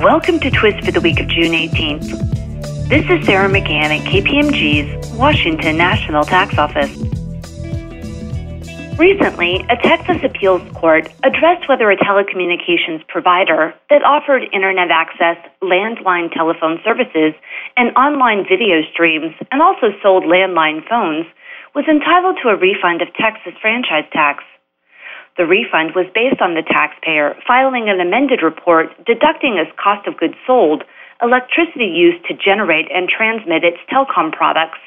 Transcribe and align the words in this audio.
Welcome 0.00 0.40
to 0.40 0.50
Twist 0.50 0.82
for 0.82 0.92
the 0.92 1.00
week 1.02 1.20
of 1.20 1.28
June 1.28 1.52
18th. 1.52 2.88
This 2.88 3.04
is 3.10 3.26
Sarah 3.26 3.50
McGann 3.50 3.92
at 3.92 4.00
KPMG's 4.08 5.12
Washington 5.12 5.76
National 5.76 6.24
Tax 6.24 6.56
Office. 6.56 6.88
Recently, 8.96 9.60
a 9.68 9.76
Texas 9.76 10.16
appeals 10.24 10.62
court 10.72 11.06
addressed 11.22 11.68
whether 11.68 11.90
a 11.90 11.98
telecommunications 11.98 13.06
provider 13.08 13.74
that 13.90 14.02
offered 14.02 14.44
internet 14.54 14.90
access, 14.90 15.36
landline 15.62 16.32
telephone 16.32 16.80
services, 16.82 17.34
and 17.76 17.94
online 17.94 18.46
video 18.48 18.80
streams, 18.94 19.34
and 19.52 19.60
also 19.60 19.88
sold 20.02 20.24
landline 20.24 20.80
phones, 20.88 21.26
was 21.74 21.84
entitled 21.84 22.38
to 22.42 22.48
a 22.48 22.56
refund 22.56 23.02
of 23.02 23.12
Texas 23.20 23.52
franchise 23.60 24.08
tax. 24.14 24.44
The 25.40 25.48
refund 25.48 25.96
was 25.96 26.04
based 26.12 26.42
on 26.44 26.52
the 26.52 26.60
taxpayer 26.60 27.32
filing 27.48 27.88
an 27.88 27.98
amended 27.98 28.42
report 28.44 28.92
deducting 29.06 29.56
as 29.56 29.72
cost 29.80 30.06
of 30.06 30.20
goods 30.20 30.36
sold 30.46 30.84
electricity 31.22 31.88
used 31.88 32.28
to 32.28 32.36
generate 32.36 32.92
and 32.92 33.08
transmit 33.08 33.64
its 33.64 33.80
telecom 33.88 34.36
products. 34.36 34.84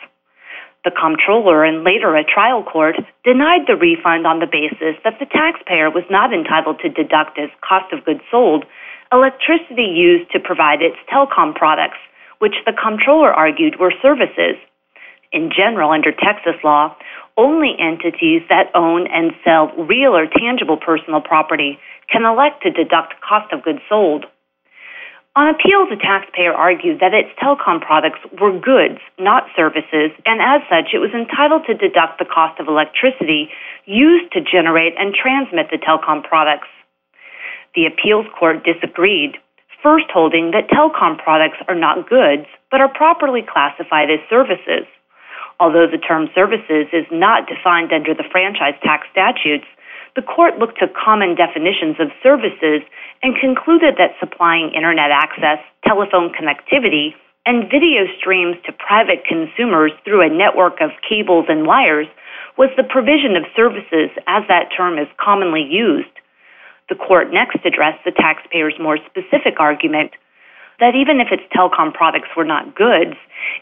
The 0.85 0.93
comptroller 0.93 1.63
and 1.65 1.83
later 1.83 2.15
a 2.15 2.23
trial 2.23 2.61
court 2.61 3.01
denied 3.25 3.65
the 3.65 3.75
refund 3.75 4.27
on 4.27 4.37
the 4.37 4.45
basis 4.45 4.93
that 5.03 5.17
the 5.17 5.25
taxpayer 5.25 5.89
was 5.89 6.05
not 6.11 6.31
entitled 6.31 6.77
to 6.85 6.89
deduct 6.89 7.39
as 7.39 7.49
cost 7.67 7.91
of 7.91 8.05
goods 8.05 8.21
sold 8.29 8.63
electricity 9.11 9.89
used 9.89 10.29
to 10.33 10.39
provide 10.39 10.83
its 10.83 11.01
telecom 11.09 11.55
products, 11.55 11.97
which 12.37 12.61
the 12.67 12.77
comptroller 12.77 13.33
argued 13.33 13.79
were 13.79 13.93
services. 14.03 14.61
In 15.31 15.49
general, 15.49 15.89
under 15.89 16.11
Texas 16.11 16.61
law, 16.63 16.95
only 17.37 17.75
entities 17.79 18.41
that 18.49 18.69
own 18.75 19.07
and 19.07 19.31
sell 19.43 19.67
real 19.77 20.15
or 20.15 20.27
tangible 20.27 20.77
personal 20.77 21.21
property 21.21 21.79
can 22.11 22.25
elect 22.25 22.63
to 22.63 22.71
deduct 22.71 23.19
cost 23.21 23.51
of 23.51 23.63
goods 23.63 23.79
sold. 23.89 24.25
On 25.35 25.49
appeal, 25.49 25.89
the 25.89 25.97
taxpayer 25.97 26.53
argued 26.53 26.99
that 26.99 27.13
its 27.13 27.29
telecom 27.41 27.81
products 27.81 28.19
were 28.39 28.53
goods, 28.53 28.99
not 29.17 29.49
services, 29.55 30.13
and 30.27 30.39
as 30.39 30.61
such, 30.69 30.93
it 30.93 30.99
was 30.99 31.09
entitled 31.09 31.65
to 31.65 31.73
deduct 31.73 32.19
the 32.19 32.29
cost 32.29 32.59
of 32.59 32.67
electricity 32.67 33.49
used 33.85 34.31
to 34.33 34.41
generate 34.41 34.93
and 34.99 35.15
transmit 35.15 35.71
the 35.71 35.81
telecom 35.81 36.23
products. 36.23 36.69
The 37.73 37.87
appeals 37.87 38.27
court 38.37 38.63
disagreed, 38.63 39.37
first 39.81 40.05
holding 40.13 40.51
that 40.51 40.69
telecom 40.69 41.17
products 41.17 41.57
are 41.67 41.73
not 41.73 42.07
goods, 42.07 42.45
but 42.69 42.79
are 42.79 42.93
properly 42.93 43.41
classified 43.41 44.11
as 44.11 44.19
services. 44.29 44.85
Although 45.63 45.87
the 45.87 45.97
term 45.97 46.27
services 46.35 46.91
is 46.91 47.07
not 47.07 47.47
defined 47.47 47.93
under 47.93 48.13
the 48.13 48.27
franchise 48.29 48.75
tax 48.83 49.07
statutes, 49.15 49.63
the 50.13 50.21
court 50.21 50.59
looked 50.59 50.77
to 50.83 50.91
common 50.91 51.39
definitions 51.39 51.95
of 52.03 52.11
services 52.21 52.83
and 53.23 53.39
concluded 53.39 53.95
that 53.95 54.19
supplying 54.19 54.75
internet 54.75 55.07
access, 55.09 55.63
telephone 55.87 56.35
connectivity, 56.35 57.15
and 57.45 57.71
video 57.71 58.11
streams 58.19 58.57
to 58.65 58.75
private 58.75 59.23
consumers 59.23 59.93
through 60.03 60.19
a 60.19 60.27
network 60.27 60.81
of 60.81 60.91
cables 61.07 61.45
and 61.47 61.65
wires 61.65 62.07
was 62.57 62.69
the 62.75 62.83
provision 62.83 63.39
of 63.39 63.47
services 63.55 64.11
as 64.27 64.43
that 64.51 64.67
term 64.75 64.99
is 64.99 65.07
commonly 65.15 65.63
used. 65.63 66.11
The 66.89 66.99
court 66.99 67.31
next 67.31 67.63
addressed 67.63 68.03
the 68.03 68.11
taxpayer's 68.11 68.75
more 68.83 68.99
specific 69.07 69.63
argument 69.63 70.11
that 70.79 70.95
even 70.95 71.19
if 71.19 71.27
its 71.31 71.43
telecom 71.53 71.93
products 71.93 72.29
were 72.35 72.45
not 72.45 72.75
goods, 72.75 73.15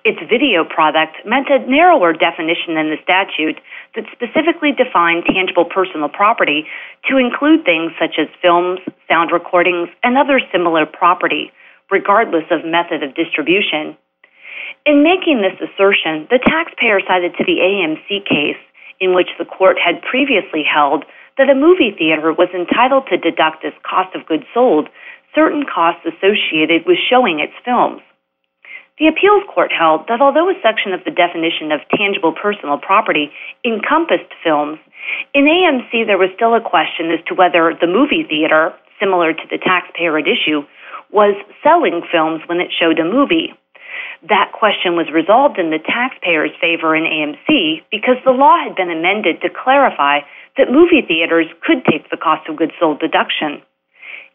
its 0.06 0.20
video 0.30 0.64
product 0.64 1.18
meant 1.26 1.50
a 1.50 1.60
narrower 1.70 2.14
definition 2.14 2.76
than 2.76 2.90
the 2.90 3.02
statute 3.04 3.60
that 3.96 4.06
specifically 4.12 4.72
defined 4.72 5.24
tangible 5.26 5.66
personal 5.66 6.10
property 6.10 6.66
to 7.10 7.18
include 7.18 7.66
things 7.66 7.92
such 8.00 8.16
as 8.18 8.28
films, 8.42 8.80
sound 9.10 9.32
recordings, 9.32 9.90
and 10.04 10.18
other 10.18 10.40
similar 10.52 10.86
property, 10.86 11.52
regardless 11.90 12.46
of 12.52 12.64
method 12.66 13.04
of 13.04 13.16
distribution. 13.16 13.98
In 14.86 15.04
making 15.04 15.42
this 15.42 15.58
assertion, 15.60 16.28
the 16.30 16.40
taxpayer 16.40 17.02
cited 17.08 17.36
to 17.38 17.44
the 17.44 17.60
AMC 17.60 18.26
case, 18.26 18.62
in 19.00 19.14
which 19.14 19.30
the 19.38 19.46
court 19.46 19.78
had 19.84 20.02
previously 20.02 20.64
held 20.64 21.06
that 21.38 21.50
a 21.50 21.56
movie 21.56 21.94
theater 21.98 22.34
was 22.34 22.50
entitled 22.54 23.08
to 23.08 23.18
deduct 23.18 23.66
as 23.66 23.74
cost 23.84 24.16
of 24.16 24.26
goods 24.26 24.44
sold 24.54 24.90
certain 25.36 25.64
costs 25.66 26.06
associated 26.06 26.86
with 26.86 26.98
showing 27.10 27.40
its 27.40 27.54
films. 27.64 28.02
The 29.00 29.08
appeals 29.08 29.44
court 29.50 29.72
held 29.74 30.06
that 30.10 30.22
although 30.22 30.50
a 30.50 30.62
section 30.62 30.94
of 30.94 31.04
the 31.04 31.12
definition 31.16 31.72
of 31.72 31.82
tangible 31.96 32.34
personal 32.38 32.78
property 32.78 33.32
encompassed 33.66 34.30
films, 34.44 34.78
in 35.34 35.46
AMC 35.46 36.06
there 36.06 36.22
was 36.22 36.30
still 36.36 36.54
a 36.54 36.62
question 36.62 37.10
as 37.10 37.24
to 37.26 37.34
whether 37.34 37.74
the 37.74 37.88
movie 37.88 38.24
theater, 38.28 38.74
similar 39.00 39.34
to 39.34 39.46
the 39.50 39.58
taxpayer 39.58 40.18
at 40.20 40.28
issue, 40.28 40.62
was 41.10 41.34
selling 41.64 42.06
films 42.12 42.42
when 42.46 42.60
it 42.60 42.70
showed 42.72 43.00
a 43.00 43.04
movie. 43.04 43.54
That 44.30 44.54
question 44.54 44.96
was 44.96 45.10
resolved 45.12 45.58
in 45.58 45.72
the 45.72 45.82
taxpayer's 45.82 46.54
favor 46.62 46.96
in 46.96 47.04
AMC 47.04 47.82
because 47.90 48.22
the 48.24 48.38
law 48.38 48.62
had 48.62 48.76
been 48.76 48.92
amended 48.92 49.42
to 49.42 49.50
clarify 49.50 50.22
that 50.58 50.70
movie 50.70 51.02
theaters 51.02 51.48
could 51.66 51.84
take 51.90 52.10
the 52.10 52.22
cost 52.22 52.48
of 52.48 52.58
goods 52.58 52.74
sold 52.80 53.00
deduction. 53.00 53.64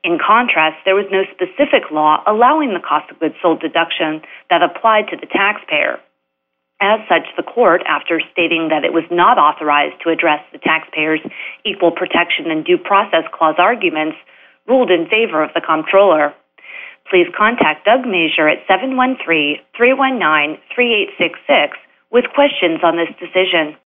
In 0.07 0.23
contrast, 0.23 0.79
there 0.85 0.95
was 0.95 1.11
no 1.11 1.27
specific 1.35 1.91
law 1.91 2.23
allowing 2.31 2.73
the 2.75 2.87
cost 2.87 3.11
of 3.11 3.19
goods 3.19 3.35
sold 3.43 3.59
deduction 3.59 4.23
that 4.51 4.63
applied 4.63 5.11
to 5.11 5.17
the 5.17 5.27
taxpayer. 5.27 5.99
As 6.81 7.01
such, 7.11 7.27
the 7.37 7.43
court, 7.43 7.83
after 7.89 8.23
stating 8.31 8.69
that 8.71 8.85
it 8.85 8.93
was 8.93 9.03
not 9.11 9.37
authorized 9.37 9.99
to 10.05 10.11
address 10.11 10.39
the 10.53 10.63
taxpayer's 10.63 11.19
equal 11.65 11.91
protection 11.91 12.53
and 12.53 12.65
due 12.65 12.79
process 12.79 13.27
clause 13.35 13.57
arguments, 13.59 14.15
ruled 14.69 14.93
in 14.93 15.11
favor 15.11 15.43
of 15.43 15.51
the 15.55 15.61
comptroller. 15.61 16.33
Please 17.11 17.27
contact 17.37 17.85
Doug 17.85 18.07
Major 18.07 18.47
at 18.47 18.63
713 18.71 19.59
319 19.75 20.63
3866 20.71 21.75
with 22.15 22.31
questions 22.31 22.79
on 22.87 22.95
this 22.95 23.11
decision. 23.19 23.75